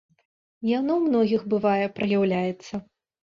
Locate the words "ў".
0.95-1.01